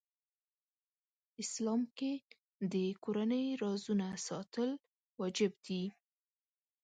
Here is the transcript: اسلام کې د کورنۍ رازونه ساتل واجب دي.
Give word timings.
اسلام 1.43 1.81
کې 1.97 2.13
د 2.73 2.75
کورنۍ 3.03 3.45
رازونه 3.63 4.07
ساتل 4.27 4.69
واجب 5.19 5.51
دي. 5.67 5.83